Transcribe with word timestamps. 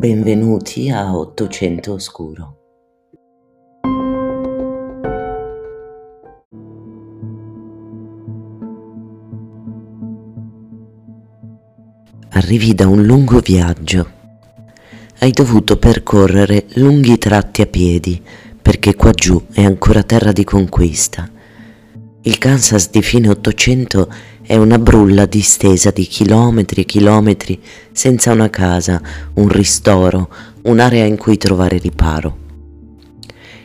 Benvenuti 0.00 0.88
a 0.88 1.14
Ottocento 1.14 1.92
Oscuro. 1.92 2.56
Arrivi 12.30 12.74
da 12.74 12.88
un 12.88 13.04
lungo 13.04 13.40
viaggio. 13.40 14.10
Hai 15.18 15.32
dovuto 15.32 15.76
percorrere 15.76 16.64
lunghi 16.76 17.18
tratti 17.18 17.60
a 17.60 17.66
piedi 17.66 18.22
perché 18.62 18.94
qua 18.94 19.10
giù 19.10 19.48
è 19.52 19.62
ancora 19.62 20.02
terra 20.02 20.32
di 20.32 20.44
conquista. 20.44 21.30
Il 22.22 22.38
Kansas 22.38 22.88
di 22.88 23.02
fine 23.02 23.28
Ottocento 23.28 24.10
è 24.50 24.56
una 24.56 24.80
brulla 24.80 25.26
distesa 25.26 25.92
di 25.92 26.04
chilometri 26.06 26.80
e 26.80 26.84
chilometri 26.84 27.60
senza 27.92 28.32
una 28.32 28.50
casa, 28.50 29.00
un 29.34 29.46
ristoro, 29.46 30.28
un'area 30.62 31.04
in 31.04 31.16
cui 31.16 31.36
trovare 31.36 31.78
riparo. 31.78 32.36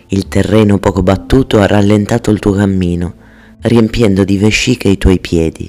Il 0.10 0.28
terreno 0.28 0.78
poco 0.78 1.02
battuto 1.02 1.60
ha 1.60 1.66
rallentato 1.66 2.30
il 2.30 2.38
tuo 2.38 2.52
cammino, 2.52 3.16
riempiendo 3.62 4.24
di 4.24 4.38
vesciche 4.38 4.88
i 4.88 5.00
tuoi 5.00 5.20
piedi. 5.20 5.68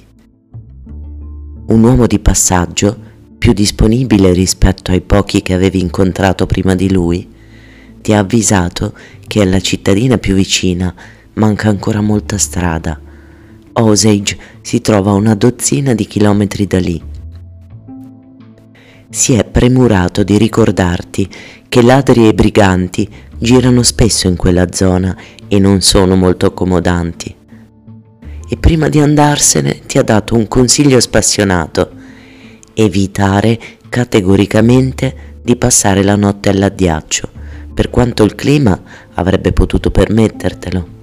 Un 1.69 1.83
uomo 1.83 2.07
di 2.07 2.19
passaggio, 2.19 2.95
più 3.39 3.55
disponibile 3.55 4.35
rispetto 4.35 4.91
ai 4.91 5.01
pochi 5.01 5.41
che 5.41 5.55
avevi 5.55 5.81
incontrato 5.81 6.45
prima 6.45 6.75
di 6.75 6.93
lui, 6.93 7.27
ti 8.03 8.13
ha 8.13 8.19
avvisato 8.19 8.93
che 9.27 9.41
alla 9.41 9.61
cittadina 9.61 10.19
più 10.19 10.35
vicina 10.35 10.95
manca 11.33 11.71
ancora 11.71 12.03
molta 12.03 12.37
strada 12.37 13.01
Osage 13.79 14.39
si 14.63 14.81
trova 14.81 15.11
a 15.11 15.15
una 15.15 15.35
dozzina 15.35 15.95
di 15.95 16.07
chilometri 16.07 16.67
da 16.67 16.79
lì. 16.79 17.03
Si 19.11 19.35
è 19.35 19.45
premurato 19.45 20.23
di 20.23 20.39
ricordarti 20.39 21.29
che 21.69 21.83
ladri 21.83 22.27
e 22.27 22.33
briganti 22.33 23.07
girano 23.39 23.83
spesso 23.83 24.29
in 24.29 24.37
quella 24.37 24.73
zona 24.73 25.15
e 25.47 25.59
non 25.59 25.83
sono 25.83 26.17
molto 26.17 26.47
accomodanti. 26.47 27.35
E 28.49 28.57
prima 28.57 28.89
di 28.89 29.01
andarsene 29.01 29.81
ti 29.87 29.99
ha 29.99 30.03
dato 30.03 30.37
un 30.37 30.49
consiglio 30.49 30.99
spassionato. 30.99 31.91
Evitare 32.73 33.59
categoricamente 33.91 35.35
di 35.43 35.57
passare 35.57 36.03
la 36.03 36.17
notte 36.17 36.49
all'addiaccio, 36.49 37.29
per 37.75 37.91
quanto 37.91 38.25
il 38.25 38.35
clima 38.35 38.81
avrebbe 39.15 39.53
potuto 39.53 39.91
permettertelo 39.91 40.96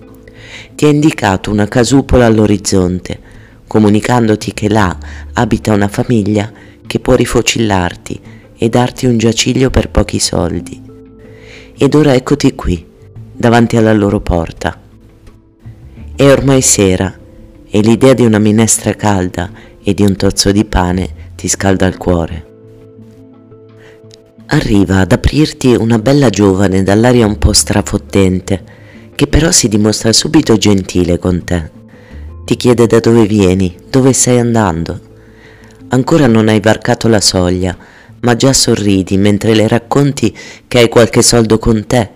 ti 0.76 0.86
ha 0.86 0.90
indicato 0.90 1.52
una 1.52 1.68
casupola 1.68 2.26
all'orizzonte, 2.26 3.20
comunicandoti 3.68 4.54
che 4.54 4.70
là 4.70 4.98
abita 5.34 5.74
una 5.74 5.88
famiglia 5.88 6.52
che 6.86 7.00
può 7.00 7.16
rifocillarti 7.16 8.22
e 8.58 8.70
darti 8.70 9.06
un 9.06 9.18
giaciglio 9.18 9.70
per 9.70 9.90
pochi 9.90 10.20
soldi. 10.20 10.82
Ed 11.78 11.96
ora 11.96 12.14
eccoti 12.14 12.54
qui, 12.56 12.86
davanti 13.32 13.78
alla 13.78 13.94
loro 13.94 14.22
porta. 14.22 14.80
È 16.16 16.24
ormai 16.30 16.62
sera 16.62 17.18
e 17.68 17.82
l'idea 17.82 18.14
di 18.14 18.24
una 18.24 18.40
minestra 18.40 18.94
calda 18.94 19.52
e 19.84 19.94
di 19.94 20.04
un 20.04 20.16
tozzo 20.16 20.52
di 20.52 20.64
pane 20.64 21.32
ti 21.36 21.48
scalda 21.48 21.88
il 21.88 21.98
cuore. 21.98 22.52
Arriva 24.46 25.00
ad 25.00 25.12
aprirti 25.12 25.74
una 25.74 25.98
bella 25.98 26.30
giovane 26.30 26.84
dall'aria 26.84 27.26
un 27.26 27.40
po' 27.40 27.54
strafottente, 27.54 28.64
che 29.16 29.28
però 29.28 29.52
si 29.52 29.68
dimostra 29.68 30.12
subito 30.12 30.58
gentile 30.58 31.20
con 31.20 31.44
te. 31.44 31.72
Ti 32.46 32.56
chiede 32.56 32.88
da 32.88 33.00
dove 33.00 33.26
vieni, 33.26 33.76
dove 33.90 34.12
stai 34.14 34.40
andando. 34.40 35.00
Ancora 35.90 36.28
non 36.28 36.50
hai 36.50 36.60
varcato 36.60 37.08
la 37.08 37.22
soglia, 37.22 37.78
ma 38.22 38.36
già 38.36 38.54
sorridi 38.54 39.18
mentre 39.18 39.54
le 39.54 39.68
racconti 39.68 40.36
che 40.68 40.80
hai 40.80 40.90
qualche 40.90 41.22
soldo 41.22 41.60
con 41.60 41.86
te, 41.86 42.10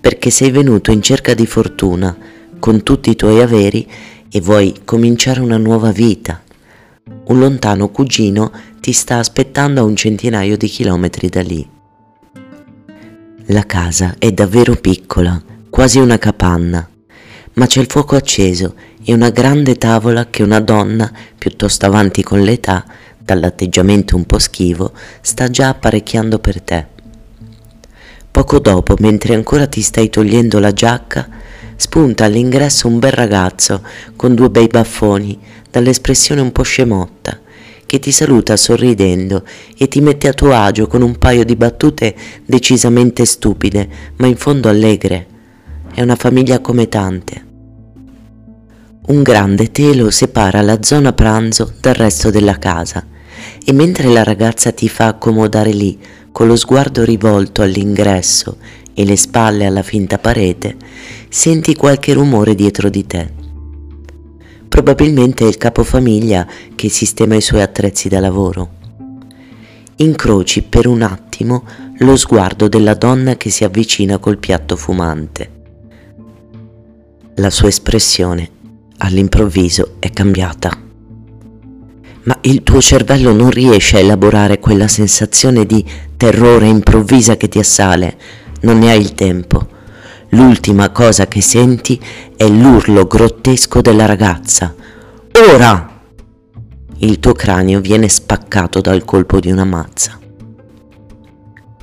perché 0.00 0.30
sei 0.30 0.50
venuto 0.50 0.90
in 0.90 1.02
cerca 1.02 1.34
di 1.34 1.46
fortuna, 1.46 2.16
con 2.58 2.82
tutti 2.82 3.10
i 3.10 3.16
tuoi 3.16 3.40
averi, 3.40 3.86
e 4.30 4.40
vuoi 4.40 4.74
cominciare 4.84 5.40
una 5.40 5.56
nuova 5.58 5.90
vita. 5.90 6.42
Un 7.26 7.38
lontano 7.38 7.88
cugino 7.90 8.50
ti 8.80 8.92
sta 8.92 9.18
aspettando 9.18 9.80
a 9.80 9.84
un 9.84 9.96
centinaio 9.96 10.56
di 10.56 10.66
chilometri 10.66 11.28
da 11.28 11.42
lì. 11.42 11.68
La 13.46 13.66
casa 13.66 14.16
è 14.18 14.32
davvero 14.32 14.74
piccola 14.74 15.42
quasi 15.74 15.98
una 15.98 16.18
capanna, 16.18 16.88
ma 17.54 17.66
c'è 17.66 17.80
il 17.80 17.88
fuoco 17.90 18.14
acceso 18.14 18.76
e 19.04 19.12
una 19.12 19.30
grande 19.30 19.74
tavola 19.74 20.30
che 20.30 20.44
una 20.44 20.60
donna, 20.60 21.12
piuttosto 21.36 21.84
avanti 21.84 22.22
con 22.22 22.42
l'età, 22.42 22.84
dall'atteggiamento 23.18 24.14
un 24.14 24.24
po' 24.24 24.38
schivo, 24.38 24.92
sta 25.20 25.50
già 25.50 25.70
apparecchiando 25.70 26.38
per 26.38 26.60
te. 26.62 26.86
Poco 28.30 28.60
dopo, 28.60 28.94
mentre 29.00 29.34
ancora 29.34 29.66
ti 29.66 29.82
stai 29.82 30.10
togliendo 30.10 30.60
la 30.60 30.72
giacca, 30.72 31.28
spunta 31.74 32.26
all'ingresso 32.26 32.86
un 32.86 33.00
bel 33.00 33.10
ragazzo 33.10 33.82
con 34.14 34.36
due 34.36 34.50
bei 34.50 34.68
baffoni, 34.68 35.36
dall'espressione 35.72 36.40
un 36.40 36.52
po' 36.52 36.62
scemotta, 36.62 37.40
che 37.84 37.98
ti 37.98 38.12
saluta 38.12 38.56
sorridendo 38.56 39.42
e 39.76 39.88
ti 39.88 40.00
mette 40.00 40.28
a 40.28 40.34
tuo 40.34 40.54
agio 40.54 40.86
con 40.86 41.02
un 41.02 41.18
paio 41.18 41.44
di 41.44 41.56
battute 41.56 42.14
decisamente 42.46 43.24
stupide, 43.24 43.88
ma 44.18 44.28
in 44.28 44.36
fondo 44.36 44.68
allegre 44.68 45.32
è 45.94 46.02
una 46.02 46.16
famiglia 46.16 46.58
come 46.58 46.88
tante. 46.88 47.52
Un 49.06 49.22
grande 49.22 49.70
telo 49.70 50.10
separa 50.10 50.60
la 50.60 50.82
zona 50.82 51.12
pranzo 51.12 51.72
dal 51.80 51.94
resto 51.94 52.30
della 52.30 52.58
casa 52.58 53.06
e 53.64 53.72
mentre 53.72 54.08
la 54.08 54.24
ragazza 54.24 54.72
ti 54.72 54.88
fa 54.88 55.06
accomodare 55.06 55.70
lì 55.70 55.96
con 56.32 56.48
lo 56.48 56.56
sguardo 56.56 57.04
rivolto 57.04 57.62
all'ingresso 57.62 58.56
e 58.92 59.04
le 59.04 59.16
spalle 59.16 59.66
alla 59.66 59.82
finta 59.82 60.18
parete, 60.18 60.76
senti 61.28 61.76
qualche 61.76 62.12
rumore 62.12 62.56
dietro 62.56 62.88
di 62.88 63.06
te. 63.06 63.32
Probabilmente 64.68 65.44
è 65.44 65.48
il 65.48 65.56
capofamiglia 65.56 66.46
che 66.74 66.88
sistema 66.88 67.36
i 67.36 67.40
suoi 67.40 67.62
attrezzi 67.62 68.08
da 68.08 68.18
lavoro. 68.18 68.82
Incroci 69.96 70.62
per 70.62 70.88
un 70.88 71.02
attimo 71.02 71.62
lo 71.98 72.16
sguardo 72.16 72.66
della 72.66 72.94
donna 72.94 73.36
che 73.36 73.50
si 73.50 73.62
avvicina 73.62 74.18
col 74.18 74.38
piatto 74.38 74.74
fumante. 74.74 75.53
La 77.38 77.50
sua 77.50 77.66
espressione 77.66 78.48
all'improvviso 78.98 79.96
è 79.98 80.10
cambiata. 80.10 80.70
Ma 82.22 82.38
il 82.42 82.62
tuo 82.62 82.80
cervello 82.80 83.32
non 83.32 83.50
riesce 83.50 83.96
a 83.96 84.00
elaborare 84.00 84.60
quella 84.60 84.86
sensazione 84.86 85.66
di 85.66 85.84
terrore 86.16 86.68
improvvisa 86.68 87.36
che 87.36 87.48
ti 87.48 87.58
assale, 87.58 88.16
non 88.60 88.78
ne 88.78 88.92
hai 88.92 89.00
il 89.00 89.14
tempo. 89.14 89.66
L'ultima 90.28 90.90
cosa 90.90 91.26
che 91.26 91.40
senti 91.40 92.00
è 92.36 92.46
l'urlo 92.46 93.04
grottesco 93.04 93.80
della 93.80 94.06
ragazza. 94.06 94.72
Ora! 95.52 96.02
Il 96.98 97.18
tuo 97.18 97.32
cranio 97.32 97.80
viene 97.80 98.08
spaccato 98.08 98.80
dal 98.80 99.04
colpo 99.04 99.40
di 99.40 99.50
una 99.50 99.64
mazza. 99.64 100.20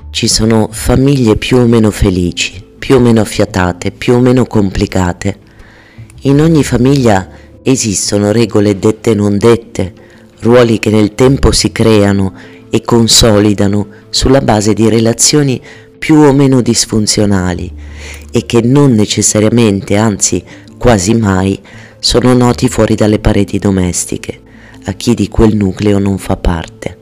Ci 0.08 0.28
sono 0.28 0.68
famiglie 0.72 1.36
più 1.36 1.58
o 1.58 1.66
meno 1.66 1.90
felici, 1.90 2.70
più 2.82 2.96
o 2.96 2.98
meno 2.98 3.20
affiatate, 3.20 3.92
più 3.92 4.14
o 4.14 4.18
meno 4.18 4.44
complicate. 4.44 5.38
In 6.22 6.40
ogni 6.40 6.64
famiglia 6.64 7.28
esistono 7.62 8.32
regole 8.32 8.76
dette 8.76 9.12
e 9.12 9.14
non 9.14 9.38
dette, 9.38 9.92
ruoli 10.40 10.80
che 10.80 10.90
nel 10.90 11.14
tempo 11.14 11.52
si 11.52 11.70
creano 11.70 12.34
e 12.70 12.82
consolidano 12.82 13.86
sulla 14.10 14.40
base 14.40 14.72
di 14.72 14.88
relazioni 14.88 15.62
più 15.96 16.16
o 16.16 16.32
meno 16.32 16.60
disfunzionali 16.60 17.72
e 18.32 18.46
che 18.46 18.60
non 18.62 18.94
necessariamente, 18.94 19.96
anzi 19.96 20.42
quasi 20.76 21.14
mai, 21.14 21.56
sono 22.00 22.34
noti 22.34 22.68
fuori 22.68 22.96
dalle 22.96 23.20
pareti 23.20 23.60
domestiche 23.60 24.40
a 24.86 24.92
chi 24.94 25.14
di 25.14 25.28
quel 25.28 25.54
nucleo 25.54 26.00
non 26.00 26.18
fa 26.18 26.36
parte. 26.36 27.01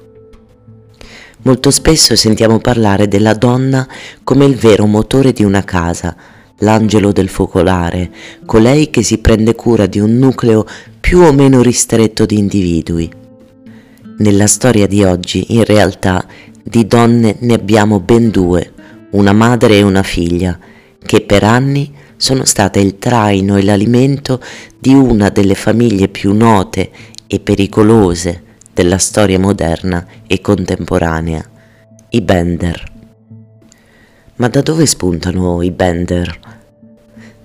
Molto 1.43 1.71
spesso 1.71 2.15
sentiamo 2.17 2.59
parlare 2.59 3.09
della 3.09 3.33
donna 3.33 3.89
come 4.23 4.45
il 4.45 4.57
vero 4.57 4.85
motore 4.85 5.33
di 5.33 5.43
una 5.43 5.65
casa, 5.65 6.15
l'angelo 6.59 7.13
del 7.13 7.31
focolare, 7.31 8.11
colei 8.45 8.91
che 8.91 9.03
si 9.03 9.19
prende 9.19 9.55
cura 9.55 9.87
di 9.87 9.99
un 10.01 10.19
nucleo 10.19 10.67
più 11.01 11.21
o 11.21 11.33
meno 11.33 11.63
ristretto 11.63 12.27
di 12.27 12.37
individui. 12.37 13.11
Nella 14.19 14.47
storia 14.47 14.87
di 14.87 15.03
oggi, 15.03 15.55
in 15.55 15.65
realtà, 15.65 16.27
di 16.63 16.87
donne 16.87 17.37
ne 17.39 17.55
abbiamo 17.55 18.01
ben 18.01 18.29
due, 18.29 18.75
una 19.13 19.33
madre 19.33 19.79
e 19.79 19.83
una 19.83 20.03
figlia, 20.03 20.59
che 21.03 21.23
per 21.23 21.43
anni 21.43 21.91
sono 22.19 22.45
state 22.45 22.81
il 22.81 22.99
traino 22.99 23.57
e 23.57 23.63
l'alimento 23.63 24.43
di 24.79 24.93
una 24.93 25.31
delle 25.31 25.55
famiglie 25.55 26.09
più 26.09 26.35
note 26.35 26.91
e 27.27 27.41
pericolose 27.41 28.49
della 28.81 28.97
storia 28.97 29.39
moderna 29.39 30.07
e 30.27 30.41
contemporanea, 30.41 31.45
i 32.09 32.23
Bender. 32.23 32.83
Ma 34.37 34.49
da 34.49 34.63
dove 34.63 34.87
spuntano 34.87 35.61
i 35.61 35.71
Bender? 35.71 36.39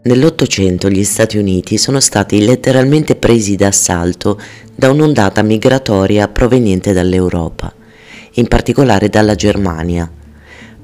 Nell'Ottocento 0.04 0.90
gli 0.90 1.04
Stati 1.04 1.38
Uniti 1.38 1.78
sono 1.78 2.00
stati 2.00 2.46
letteralmente 2.46 3.18
presi 3.18 3.58
d'assalto 3.58 4.40
da 4.74 4.90
un'ondata 4.90 5.42
migratoria 5.42 6.30
proveniente 6.30 6.94
dall'Europa, 6.94 7.74
in 8.36 8.48
particolare 8.48 9.10
dalla 9.10 9.36
Germania. 9.36 10.10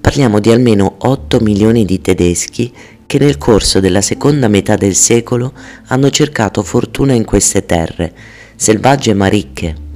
Parliamo 0.01 0.41
di 0.41 0.51
almeno 0.51 0.95
8 0.97 1.39
milioni 1.39 1.85
di 1.85 2.01
tedeschi 2.01 2.73
che 3.05 3.19
nel 3.19 3.37
corso 3.37 3.79
della 3.79 4.01
seconda 4.01 4.49
metà 4.49 4.75
del 4.75 4.95
secolo 4.95 5.53
hanno 5.87 6.09
cercato 6.09 6.61
fortuna 6.61 7.13
in 7.13 7.23
queste 7.23 7.65
terre, 7.65 8.13
selvagge 8.57 9.13
ma 9.13 9.27
ricche, 9.27 9.89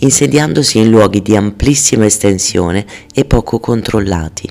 insediandosi 0.00 0.78
in 0.78 0.90
luoghi 0.90 1.20
di 1.22 1.36
amplissima 1.36 2.06
estensione 2.06 2.86
e 3.12 3.24
poco 3.24 3.58
controllati. 3.58 4.48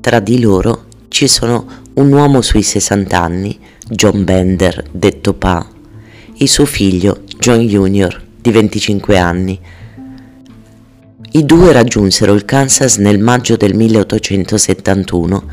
Tra 0.00 0.20
di 0.20 0.40
loro 0.40 0.86
ci 1.08 1.26
sono 1.26 1.66
un 1.94 2.12
uomo 2.12 2.40
sui 2.42 2.62
60 2.62 3.20
anni, 3.20 3.58
John 3.88 4.24
Bender, 4.24 4.84
detto 4.90 5.34
Pa, 5.34 5.66
e 6.36 6.46
suo 6.46 6.64
figlio, 6.64 7.22
John 7.38 7.66
Jr., 7.66 8.22
di 8.40 8.50
25 8.52 9.18
anni. 9.18 9.58
I 11.30 11.44
due 11.44 11.72
raggiunsero 11.72 12.32
il 12.34 12.44
Kansas 12.44 12.96
nel 12.98 13.18
maggio 13.18 13.56
del 13.56 13.74
1871 13.74 15.44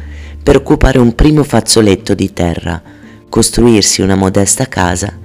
per 0.44 0.58
occupare 0.58 1.00
un 1.00 1.16
primo 1.16 1.44
fazzoletto 1.44 2.14
di 2.14 2.32
terra, 2.32 2.82
costruirsi 3.28 4.02
una 4.02 4.16
modesta 4.16 4.68
casa 4.68 5.24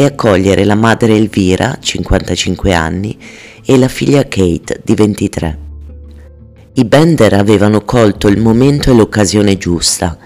e 0.00 0.04
accogliere 0.04 0.64
la 0.64 0.76
madre 0.76 1.16
Elvira, 1.16 1.76
55 1.80 2.72
anni, 2.72 3.18
e 3.64 3.76
la 3.76 3.88
figlia 3.88 4.22
Kate, 4.28 4.80
di 4.84 4.94
23. 4.94 5.58
I 6.74 6.84
Bender 6.84 7.32
avevano 7.32 7.80
colto 7.80 8.28
il 8.28 8.38
momento 8.40 8.92
e 8.92 8.94
l'occasione 8.94 9.58
giusta. 9.58 10.16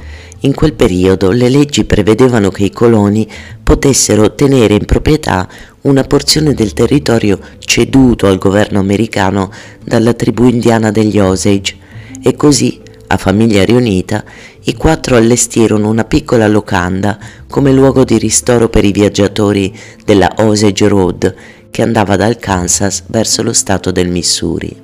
In 0.41 0.53
quel 0.53 0.75
periodo 0.75 1.31
le 1.31 1.49
leggi 1.49 1.85
prevedevano 1.85 2.51
che 2.51 2.65
i 2.65 2.71
coloni 2.71 3.27
potessero 3.63 4.35
tenere 4.35 4.75
in 4.75 4.85
proprietà 4.85 5.49
una 5.83 6.03
porzione 6.05 6.53
del 6.53 6.75
territorio 6.75 7.41
ceduto 7.59 8.27
al 8.27 8.37
governo 8.37 8.79
americano 8.79 9.51
dalla 9.83 10.13
tribù 10.13 10.49
indiana 10.49 10.91
degli 10.91 11.19
Osage 11.19 11.77
e 12.23 12.37
così, 12.37 12.82
a 13.13 13.19
famiglia 13.19 13.63
riunita, 13.63 14.25
i 14.65 14.75
quattro 14.75 15.17
allestirono 15.17 15.89
una 15.89 16.05
piccola 16.05 16.49
locanda 16.49 17.19
come 17.47 17.71
luogo 17.71 18.05
di 18.05 18.17
ristoro 18.17 18.71
per 18.71 18.87
i 18.87 18.93
viaggiatori 18.93 19.77
della 20.05 20.33
Osage 20.39 20.89
Road 20.89 21.35
che 21.71 21.83
andava 21.83 22.17
dal 22.17 22.39
Kansas 22.39 23.05
verso 23.09 23.43
lo 23.43 23.53
stato 23.53 23.91
del 23.91 24.09
Missouri. 24.09 24.81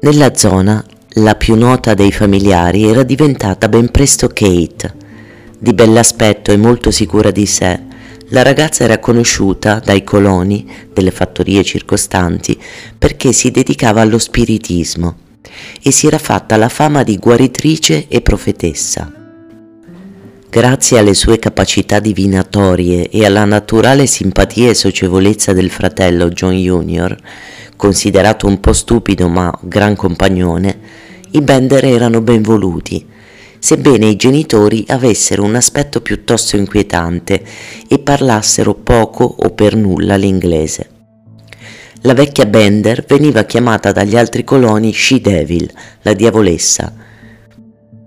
Nella 0.00 0.34
zona, 0.34 0.82
la 1.16 1.34
più 1.34 1.54
nota 1.54 1.92
dei 1.92 2.10
familiari 2.10 2.88
era 2.88 3.02
diventata 3.02 3.68
ben 3.68 3.90
presto 3.90 4.28
Kate. 4.28 5.00
Di 5.58 5.74
bell'aspetto 5.74 6.50
e 6.50 6.56
molto 6.56 6.90
sicura 6.90 7.30
di 7.30 7.46
sé, 7.46 7.78
la 8.28 8.42
ragazza 8.42 8.84
era 8.84 8.98
conosciuta 8.98 9.80
dai 9.84 10.02
coloni 10.02 10.66
delle 10.92 11.10
fattorie 11.10 11.62
circostanti 11.62 12.58
perché 12.96 13.32
si 13.32 13.50
dedicava 13.50 14.00
allo 14.00 14.18
spiritismo 14.18 15.30
e 15.82 15.90
si 15.90 16.06
era 16.06 16.18
fatta 16.18 16.56
la 16.56 16.68
fama 16.68 17.02
di 17.02 17.16
guaritrice 17.16 18.06
e 18.08 18.20
profetessa. 18.20 19.12
Grazie 20.48 20.98
alle 20.98 21.14
sue 21.14 21.38
capacità 21.38 21.98
divinatorie 21.98 23.08
e 23.08 23.24
alla 23.24 23.46
naturale 23.46 24.06
simpatia 24.06 24.68
e 24.68 24.74
socievolezza 24.74 25.54
del 25.54 25.70
fratello 25.70 26.28
John 26.28 26.54
Jr., 26.54 27.16
considerato 27.74 28.46
un 28.46 28.60
po' 28.60 28.74
stupido 28.74 29.28
ma 29.28 29.50
gran 29.62 29.96
compagnone, 29.96 30.78
i 31.30 31.40
Bender 31.40 31.86
erano 31.86 32.20
ben 32.20 32.42
voluti, 32.42 33.02
sebbene 33.58 34.08
i 34.08 34.16
genitori 34.16 34.84
avessero 34.88 35.42
un 35.42 35.54
aspetto 35.54 36.02
piuttosto 36.02 36.56
inquietante 36.56 37.42
e 37.88 37.98
parlassero 37.98 38.74
poco 38.74 39.24
o 39.24 39.50
per 39.50 39.74
nulla 39.74 40.16
l'inglese. 40.16 40.91
La 42.04 42.14
vecchia 42.14 42.46
Bender 42.46 43.04
veniva 43.06 43.44
chiamata 43.44 43.92
dagli 43.92 44.16
altri 44.16 44.42
coloni 44.42 44.92
She-Devil, 44.92 45.70
la 46.02 46.12
diavolessa. 46.14 46.92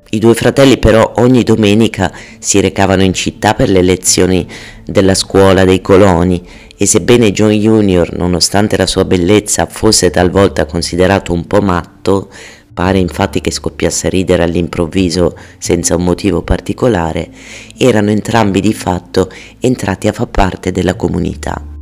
I 0.09 0.19
due 0.19 0.33
fratelli 0.33 0.77
però 0.77 1.13
ogni 1.19 1.43
domenica 1.43 2.11
si 2.39 2.59
recavano 2.59 3.03
in 3.03 3.13
città 3.13 3.53
per 3.53 3.69
le 3.69 3.81
lezioni 3.81 4.45
della 4.83 5.13
scuola 5.13 5.63
dei 5.63 5.79
coloni 5.79 6.45
e 6.75 6.85
sebbene 6.85 7.31
John 7.31 7.51
Jr., 7.51 8.17
nonostante 8.17 8.75
la 8.75 8.85
sua 8.85 9.05
bellezza, 9.05 9.65
fosse 9.65 10.09
talvolta 10.09 10.65
considerato 10.65 11.31
un 11.31 11.47
po' 11.47 11.61
matto, 11.61 12.29
pare 12.73 12.97
infatti 12.97 13.39
che 13.39 13.51
scoppiasse 13.51 14.07
a 14.07 14.09
ridere 14.09 14.43
all'improvviso 14.43 15.37
senza 15.57 15.95
un 15.95 16.03
motivo 16.03 16.41
particolare, 16.41 17.29
erano 17.77 18.09
entrambi 18.09 18.59
di 18.59 18.73
fatto 18.73 19.31
entrati 19.61 20.09
a 20.09 20.11
far 20.11 20.27
parte 20.27 20.73
della 20.73 20.95
comunità. 20.95 21.74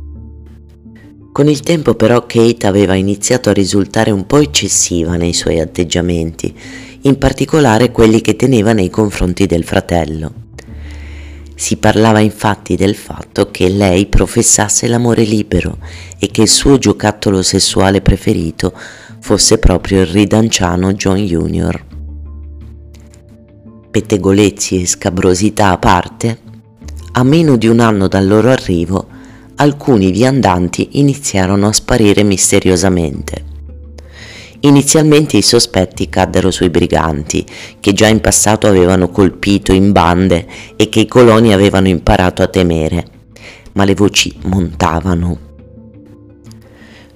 Con 1.34 1.48
il 1.48 1.62
tempo 1.62 1.96
però 1.96 2.26
Kate 2.26 2.68
aveva 2.68 2.94
iniziato 2.94 3.50
a 3.50 3.52
risultare 3.52 4.12
un 4.12 4.24
po' 4.24 4.38
eccessiva 4.38 5.16
nei 5.16 5.32
suoi 5.32 5.58
atteggiamenti, 5.58 6.54
in 7.00 7.18
particolare 7.18 7.90
quelli 7.90 8.20
che 8.20 8.36
teneva 8.36 8.72
nei 8.72 8.88
confronti 8.88 9.46
del 9.46 9.64
fratello. 9.64 10.32
Si 11.56 11.78
parlava 11.78 12.20
infatti 12.20 12.76
del 12.76 12.94
fatto 12.94 13.50
che 13.50 13.68
lei 13.68 14.06
professasse 14.06 14.86
l'amore 14.86 15.24
libero 15.24 15.78
e 16.20 16.28
che 16.28 16.42
il 16.42 16.48
suo 16.48 16.78
giocattolo 16.78 17.42
sessuale 17.42 18.00
preferito 18.00 18.72
fosse 19.18 19.58
proprio 19.58 20.02
il 20.02 20.06
ridanciano 20.06 20.92
John 20.92 21.16
Jr. 21.16 21.84
Pettegolezzi 23.90 24.82
e 24.82 24.86
scabrosità 24.86 25.70
a 25.70 25.78
parte, 25.78 26.38
a 27.10 27.24
meno 27.24 27.56
di 27.56 27.66
un 27.66 27.80
anno 27.80 28.06
dal 28.06 28.24
loro 28.24 28.50
arrivo, 28.50 29.08
alcuni 29.56 30.10
viandanti 30.10 30.90
iniziarono 30.92 31.68
a 31.68 31.72
sparire 31.72 32.22
misteriosamente. 32.22 33.52
Inizialmente 34.60 35.36
i 35.36 35.42
sospetti 35.42 36.08
caddero 36.08 36.50
sui 36.50 36.70
briganti, 36.70 37.44
che 37.80 37.92
già 37.92 38.08
in 38.08 38.20
passato 38.20 38.66
avevano 38.66 39.10
colpito 39.10 39.72
in 39.72 39.92
bande 39.92 40.46
e 40.76 40.88
che 40.88 41.00
i 41.00 41.06
coloni 41.06 41.52
avevano 41.52 41.88
imparato 41.88 42.42
a 42.42 42.46
temere, 42.46 43.04
ma 43.72 43.84
le 43.84 43.94
voci 43.94 44.34
montavano. 44.44 45.38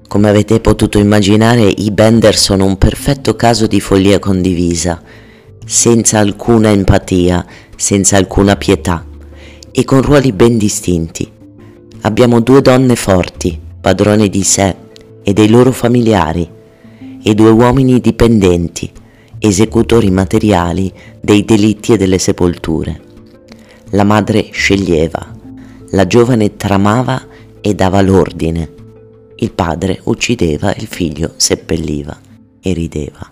Come 0.07 0.29
avete 0.29 0.61
potuto 0.61 0.99
immaginare, 0.99 1.63
i 1.65 1.91
Bender 1.91 2.37
sono 2.37 2.65
un 2.65 2.77
perfetto 2.77 3.35
caso 3.35 3.67
di 3.67 3.81
follia 3.81 4.19
condivisa, 4.19 5.03
senza 5.65 6.19
alcuna 6.19 6.71
empatia, 6.71 7.47
senza 7.77 8.17
alcuna 8.17 8.57
pietà 8.57 9.07
e 9.71 9.85
con 9.85 10.03
ruoli 10.03 10.33
ben 10.33 10.59
distinti. 10.59 11.37
Abbiamo 12.09 12.41
due 12.41 12.63
donne 12.63 12.97
forti, 12.97 13.61
padrone 13.83 14.31
di 14.31 14.43
sé 14.43 14.75
e 15.23 15.35
dei 15.35 15.47
loro 15.47 15.73
familiari 15.73 16.49
e 17.23 17.35
due 17.35 17.51
uomini 17.51 18.01
dipendenti, 18.01 18.91
esecutori 19.39 20.11
materiali 20.11 20.91
dei 21.21 21.45
delitti 21.45 21.93
e 21.93 21.99
delle 21.99 22.17
sepolture. 22.17 22.99
La 23.91 24.05
madre 24.05 24.49
sceglieva, 24.51 25.37
la 25.91 26.07
giovane 26.07 26.57
tramava 26.57 27.27
e 27.61 27.75
dava 27.75 28.01
l'ordine. 28.01 28.73
Il 29.37 29.53
padre 29.53 30.01
uccideva 30.05 30.75
il 30.77 30.87
figlio 30.87 31.35
seppelliva 31.37 32.19
e 32.59 32.73
rideva. 32.73 33.31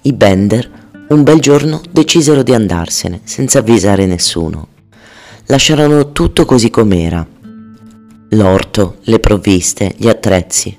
I 0.00 0.12
Bender 0.14 0.70
un 1.08 1.22
bel 1.24 1.40
giorno 1.40 1.82
decisero 1.90 2.42
di 2.42 2.54
andarsene 2.54 3.20
senza 3.24 3.58
avvisare 3.58 4.06
nessuno. 4.06 4.68
Lasciarono 5.46 6.12
tutto 6.12 6.44
così 6.44 6.70
com'era. 6.70 7.26
L'orto, 8.30 8.96
le 9.02 9.18
provviste, 9.18 9.92
gli 9.96 10.08
attrezzi, 10.08 10.74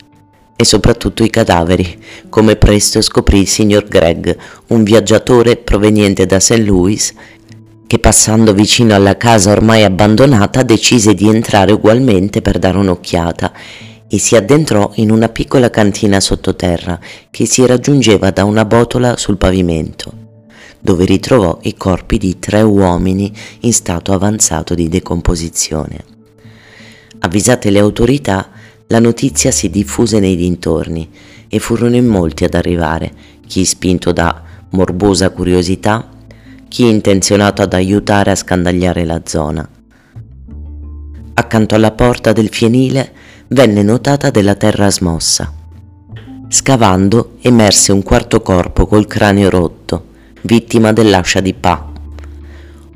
e 0.55 0.63
soprattutto 0.65 1.23
i 1.23 1.29
cadaveri, 1.29 2.01
come 2.29 2.55
presto 2.55 3.01
scoprì 3.01 3.39
il 3.41 3.47
signor 3.47 3.83
Greg, 3.83 4.35
un 4.67 4.83
viaggiatore 4.83 5.57
proveniente 5.57 6.25
da 6.25 6.39
St. 6.39 6.59
Louis, 6.59 7.13
che 7.85 7.99
passando 7.99 8.53
vicino 8.53 8.95
alla 8.95 9.17
casa 9.17 9.51
ormai 9.51 9.83
abbandonata 9.83 10.63
decise 10.63 11.13
di 11.13 11.27
entrare 11.27 11.73
ugualmente 11.73 12.41
per 12.41 12.57
dare 12.57 12.77
un'occhiata 12.77 13.51
e 14.07 14.17
si 14.17 14.35
addentrò 14.37 14.91
in 14.95 15.11
una 15.11 15.27
piccola 15.27 15.69
cantina 15.69 16.19
sottoterra 16.19 16.99
che 17.29 17.45
si 17.45 17.65
raggiungeva 17.65 18.31
da 18.31 18.45
una 18.45 18.63
botola 18.63 19.17
sul 19.17 19.37
pavimento, 19.37 20.22
dove 20.83 21.05
ritrovò 21.05 21.59
i 21.61 21.75
corpi 21.75 22.17
di 22.17 22.39
tre 22.39 22.61
uomini 22.61 23.33
in 23.61 23.71
stato 23.71 24.11
avanzato 24.11 24.75
di 24.75 24.89
decomposizione. 24.89 26.03
Avvisate 27.19 27.69
le 27.69 27.79
autorità, 27.79 28.49
la 28.87 28.99
notizia 28.99 29.49
si 29.49 29.69
diffuse 29.69 30.19
nei 30.19 30.35
dintorni 30.35 31.09
e 31.47 31.59
furono 31.59 31.95
in 31.95 32.05
molti 32.05 32.43
ad 32.43 32.53
arrivare, 32.53 33.13
chi 33.47 33.63
spinto 33.63 34.11
da 34.11 34.43
morbosa 34.71 35.29
curiosità, 35.29 36.09
chi 36.67 36.89
intenzionato 36.89 37.61
ad 37.61 37.73
aiutare 37.73 38.31
a 38.31 38.35
scandagliare 38.35 39.05
la 39.05 39.21
zona. 39.23 39.65
Accanto 41.35 41.75
alla 41.75 41.91
porta 41.91 42.33
del 42.33 42.49
fienile 42.49 43.13
venne 43.47 43.83
notata 43.83 44.31
della 44.31 44.55
terra 44.55 44.91
smossa. 44.91 45.49
Scavando 46.49 47.37
emerse 47.39 47.93
un 47.93 48.03
quarto 48.03 48.41
corpo 48.41 48.85
col 48.85 49.07
cranio 49.07 49.49
rotto, 49.49 50.11
vittima 50.43 50.93
dell'ascia 50.93 51.39
di 51.39 51.53
Pa. 51.53 51.91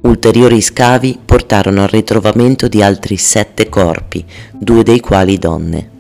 Ulteriori 0.01 0.62
scavi 0.62 1.20
portarono 1.24 1.84
al 1.84 1.89
ritrovamento 1.89 2.68
di 2.68 2.82
altri 2.82 3.18
sette 3.18 3.68
corpi, 3.70 4.24
due 4.54 4.84
dei 4.84 5.00
quali 5.00 5.38
donne. 5.38 5.96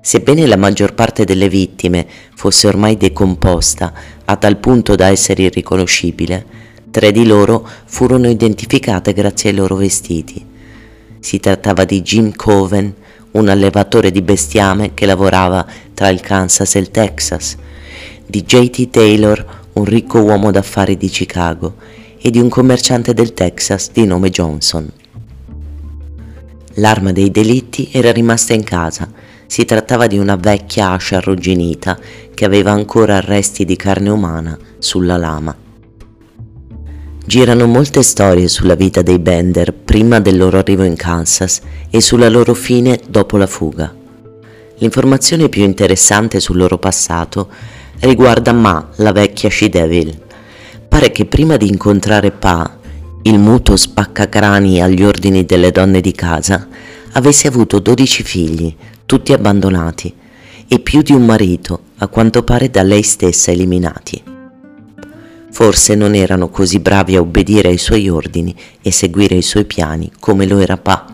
Sebbene 0.00 0.46
la 0.46 0.56
maggior 0.56 0.94
parte 0.94 1.24
delle 1.24 1.48
vittime 1.48 2.06
fosse 2.34 2.66
ormai 2.66 2.96
decomposta 2.96 3.92
a 4.24 4.36
tal 4.36 4.56
punto 4.58 4.94
da 4.94 5.08
essere 5.08 5.42
irriconoscibile, 5.42 6.44
tre 6.90 7.12
di 7.12 7.24
loro 7.24 7.66
furono 7.84 8.28
identificate 8.28 9.12
grazie 9.12 9.50
ai 9.50 9.56
loro 9.56 9.76
vestiti. 9.76 10.44
Si 11.20 11.38
trattava 11.38 11.84
di 11.84 12.02
Jim 12.02 12.34
Coven, 12.34 12.94
un 13.32 13.48
allevatore 13.48 14.10
di 14.10 14.22
bestiame 14.22 14.92
che 14.92 15.06
lavorava 15.06 15.64
tra 15.94 16.08
il 16.08 16.20
Kansas 16.20 16.74
e 16.74 16.78
il 16.80 16.90
Texas, 16.90 17.56
di 18.26 18.42
J.T. 18.42 18.90
Taylor, 18.90 19.60
un 19.74 19.84
ricco 19.84 20.20
uomo 20.20 20.50
d'affari 20.50 20.96
di 20.96 21.08
Chicago, 21.08 21.74
e 22.24 22.30
di 22.30 22.38
un 22.38 22.48
commerciante 22.48 23.14
del 23.14 23.34
Texas 23.34 23.90
di 23.90 24.06
nome 24.06 24.30
Johnson. 24.30 24.88
L'arma 26.74 27.10
dei 27.10 27.30
delitti 27.32 27.88
era 27.92 28.12
rimasta 28.12 28.54
in 28.54 28.62
casa 28.62 29.10
si 29.52 29.66
trattava 29.66 30.06
di 30.06 30.16
una 30.16 30.36
vecchia 30.36 30.92
ascia 30.92 31.18
arrugginita 31.18 31.98
che 32.32 32.44
aveva 32.46 32.70
ancora 32.70 33.20
resti 33.20 33.66
di 33.66 33.76
carne 33.76 34.08
umana 34.08 34.56
sulla 34.78 35.18
lama. 35.18 35.54
Girano 37.26 37.66
molte 37.66 38.02
storie 38.02 38.48
sulla 38.48 38.76
vita 38.76 39.02
dei 39.02 39.18
Bender 39.18 39.74
prima 39.74 40.20
del 40.20 40.38
loro 40.38 40.56
arrivo 40.56 40.84
in 40.84 40.96
Kansas 40.96 41.60
e 41.90 42.00
sulla 42.00 42.30
loro 42.30 42.54
fine 42.54 42.98
dopo 43.06 43.36
la 43.36 43.46
fuga. 43.46 43.94
L'informazione 44.78 45.50
più 45.50 45.64
interessante 45.64 46.40
sul 46.40 46.56
loro 46.56 46.78
passato 46.78 47.50
riguarda 48.02 48.52
Ma, 48.52 48.88
la 48.96 49.12
vecchia 49.12 49.48
She-Devil. 49.48 50.20
Pare 50.88 51.12
che 51.12 51.24
prima 51.24 51.56
di 51.56 51.68
incontrare 51.68 52.32
Pa, 52.32 52.78
il 53.22 53.38
muto 53.38 53.76
spaccacrani 53.76 54.82
agli 54.82 55.04
ordini 55.04 55.44
delle 55.44 55.70
donne 55.70 56.00
di 56.00 56.12
casa, 56.12 56.66
avesse 57.12 57.46
avuto 57.46 57.78
12 57.78 58.22
figli, 58.22 58.74
tutti 59.06 59.32
abbandonati, 59.32 60.12
e 60.66 60.78
più 60.80 61.02
di 61.02 61.12
un 61.12 61.24
marito, 61.24 61.80
a 61.98 62.08
quanto 62.08 62.42
pare 62.42 62.70
da 62.70 62.82
lei 62.82 63.02
stessa 63.02 63.52
eliminati. 63.52 64.22
Forse 65.52 65.94
non 65.94 66.14
erano 66.14 66.48
così 66.48 66.80
bravi 66.80 67.14
a 67.14 67.20
obbedire 67.20 67.68
ai 67.68 67.78
suoi 67.78 68.08
ordini 68.08 68.54
e 68.80 68.90
seguire 68.90 69.36
i 69.36 69.42
suoi 69.42 69.64
piani 69.64 70.10
come 70.18 70.46
lo 70.46 70.58
era 70.58 70.76
Pa. 70.76 71.06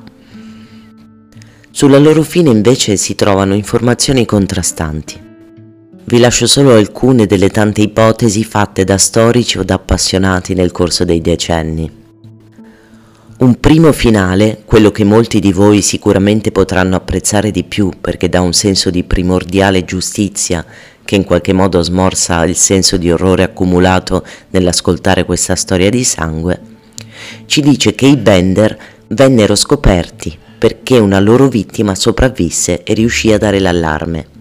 Sulla 1.70 1.98
loro 1.98 2.22
fine 2.22 2.48
invece 2.48 2.96
si 2.96 3.14
trovano 3.14 3.54
informazioni 3.54 4.24
contrastanti. 4.24 5.26
Vi 6.08 6.18
lascio 6.18 6.46
solo 6.46 6.72
alcune 6.72 7.26
delle 7.26 7.50
tante 7.50 7.82
ipotesi 7.82 8.42
fatte 8.42 8.82
da 8.82 8.96
storici 8.96 9.58
o 9.58 9.62
da 9.62 9.74
appassionati 9.74 10.54
nel 10.54 10.72
corso 10.72 11.04
dei 11.04 11.20
decenni. 11.20 11.92
Un 13.40 13.60
primo 13.60 13.92
finale, 13.92 14.62
quello 14.64 14.90
che 14.90 15.04
molti 15.04 15.38
di 15.38 15.52
voi 15.52 15.82
sicuramente 15.82 16.50
potranno 16.50 16.96
apprezzare 16.96 17.50
di 17.50 17.62
più 17.62 17.90
perché 18.00 18.30
dà 18.30 18.40
un 18.40 18.54
senso 18.54 18.88
di 18.88 19.04
primordiale 19.04 19.84
giustizia 19.84 20.64
che 21.04 21.14
in 21.14 21.24
qualche 21.24 21.52
modo 21.52 21.82
smorza 21.82 22.42
il 22.46 22.56
senso 22.56 22.96
di 22.96 23.10
orrore 23.10 23.42
accumulato 23.42 24.24
nell'ascoltare 24.48 25.26
questa 25.26 25.56
storia 25.56 25.90
di 25.90 26.04
sangue, 26.04 26.58
ci 27.44 27.60
dice 27.60 27.94
che 27.94 28.06
i 28.06 28.16
Bender 28.16 28.78
vennero 29.08 29.54
scoperti 29.54 30.38
perché 30.56 30.96
una 30.96 31.20
loro 31.20 31.48
vittima 31.48 31.94
sopravvisse 31.94 32.82
e 32.82 32.94
riuscì 32.94 33.30
a 33.30 33.36
dare 33.36 33.58
l'allarme. 33.60 34.37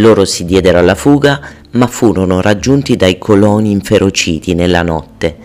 Loro 0.00 0.24
si 0.24 0.46
diedero 0.46 0.78
alla 0.78 0.94
fuga, 0.94 1.40
ma 1.72 1.86
furono 1.86 2.40
raggiunti 2.40 2.96
dai 2.96 3.18
coloni 3.18 3.70
inferociti 3.70 4.54
nella 4.54 4.82
notte 4.82 5.36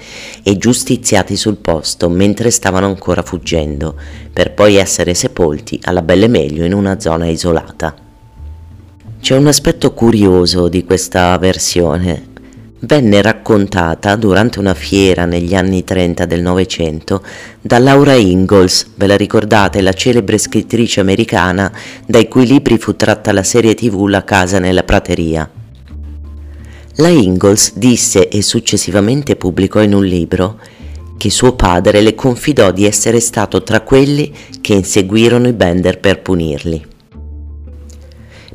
e 0.44 0.58
giustiziati 0.58 1.36
sul 1.36 1.58
posto 1.58 2.08
mentre 2.08 2.50
stavano 2.52 2.86
ancora 2.86 3.22
fuggendo, 3.22 3.96
per 4.32 4.54
poi 4.54 4.76
essere 4.76 5.14
sepolti 5.14 5.78
alla 5.84 6.02
belle 6.02 6.30
meglio 6.30 6.64
in 6.64 6.74
una 6.74 7.02
zona 7.02 7.28
isolata. 7.28 7.94
C'è 9.20 9.36
un 9.36 9.48
aspetto 9.48 9.92
curioso 9.92 10.70
di 10.70 10.86
questa 10.86 11.38
versione 11.38 12.34
venne 12.86 13.22
raccontata 13.22 14.16
durante 14.16 14.60
una 14.60 14.76
fiera 14.76 15.26
negli 15.26 15.56
anni 15.56 15.84
30 15.84 16.26
del 16.26 16.42
Novecento 16.42 17.24
da 17.60 17.80
Laura 17.80 18.14
Ingalls, 18.14 18.92
ve 18.96 19.08
la 19.08 19.18
ricordate, 19.18 19.82
la 19.82 19.94
celebre 19.94 20.38
scrittrice 20.38 21.00
americana 21.00 21.72
dai 22.06 22.28
cui 22.28 22.46
libri 22.46 22.78
fu 22.78 22.96
tratta 22.96 23.32
la 23.32 23.44
serie 23.44 23.74
tv 23.74 24.06
La 24.06 24.24
casa 24.24 24.60
nella 24.60 24.84
prateria. 24.84 25.50
La 26.98 27.10
Ingalls 27.10 27.74
disse 27.76 28.30
e 28.30 28.42
successivamente 28.42 29.36
pubblicò 29.36 29.82
in 29.82 29.94
un 29.94 30.06
libro 30.06 30.60
che 31.18 31.30
suo 31.30 31.56
padre 31.56 32.02
le 32.02 32.14
confidò 32.14 32.72
di 32.72 32.86
essere 32.86 33.20
stato 33.20 33.64
tra 33.64 33.82
quelli 33.82 34.32
che 34.62 34.74
inseguirono 34.74 35.48
i 35.48 35.54
Bender 35.54 36.00
per 36.00 36.22
punirli. 36.22 36.86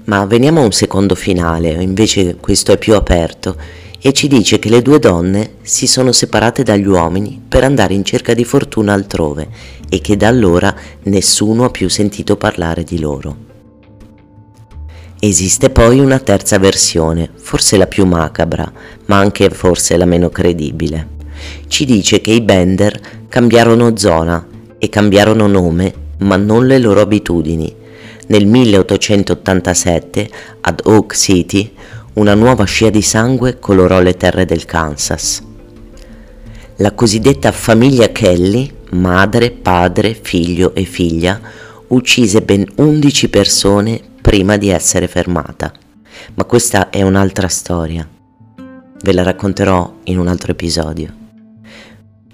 Ma 0.04 0.24
veniamo 0.24 0.60
a 0.60 0.64
un 0.64 0.72
secondo 0.72 1.14
finale, 1.14 1.70
invece 1.70 2.36
questo 2.36 2.72
è 2.72 2.78
più 2.78 2.94
aperto 2.94 3.56
e 4.02 4.12
ci 4.12 4.28
dice 4.28 4.58
che 4.58 4.70
le 4.70 4.80
due 4.80 4.98
donne 4.98 5.56
si 5.62 5.86
sono 5.86 6.12
separate 6.12 6.62
dagli 6.62 6.86
uomini 6.86 7.40
per 7.46 7.64
andare 7.64 7.92
in 7.92 8.04
cerca 8.04 8.32
di 8.32 8.44
fortuna 8.44 8.94
altrove 8.94 9.48
e 9.88 10.00
che 10.00 10.16
da 10.16 10.28
allora 10.28 10.74
nessuno 11.02 11.64
ha 11.64 11.70
più 11.70 11.88
sentito 11.88 12.36
parlare 12.36 12.82
di 12.82 12.98
loro. 12.98 13.48
Esiste 15.18 15.68
poi 15.68 15.98
una 15.98 16.18
terza 16.18 16.58
versione, 16.58 17.28
forse 17.34 17.76
la 17.76 17.86
più 17.86 18.06
macabra, 18.06 18.72
ma 19.04 19.18
anche 19.18 19.50
forse 19.50 19.98
la 19.98 20.06
meno 20.06 20.30
credibile. 20.30 21.18
Ci 21.68 21.84
dice 21.84 22.22
che 22.22 22.30
i 22.30 22.40
Bender 22.40 22.98
cambiarono 23.28 23.98
zona 23.98 24.46
e 24.78 24.88
cambiarono 24.88 25.46
nome, 25.46 25.92
ma 26.20 26.36
non 26.36 26.66
le 26.66 26.78
loro 26.78 27.02
abitudini. 27.02 27.74
Nel 28.28 28.46
1887, 28.46 30.30
ad 30.62 30.80
Oak 30.84 31.14
City, 31.14 31.70
una 32.14 32.34
nuova 32.34 32.64
scia 32.64 32.90
di 32.90 33.02
sangue 33.02 33.58
colorò 33.60 34.00
le 34.00 34.16
terre 34.16 34.44
del 34.44 34.64
Kansas. 34.64 35.42
La 36.76 36.92
cosiddetta 36.92 37.52
famiglia 37.52 38.08
Kelly, 38.08 38.72
madre, 38.90 39.52
padre, 39.52 40.14
figlio 40.14 40.74
e 40.74 40.82
figlia, 40.84 41.40
uccise 41.88 42.42
ben 42.42 42.66
11 42.76 43.28
persone 43.28 44.00
prima 44.20 44.56
di 44.56 44.70
essere 44.70 45.06
fermata. 45.06 45.72
Ma 46.34 46.44
questa 46.44 46.90
è 46.90 47.02
un'altra 47.02 47.48
storia. 47.48 48.06
Ve 49.02 49.12
la 49.12 49.22
racconterò 49.22 49.98
in 50.04 50.18
un 50.18 50.26
altro 50.26 50.52
episodio. 50.52 51.14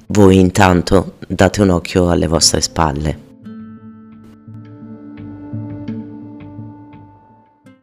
Voi 0.06 0.38
intanto 0.38 1.16
date 1.28 1.60
un 1.60 1.68
occhio 1.68 2.08
alle 2.08 2.26
vostre 2.26 2.60
spalle. 2.62 3.25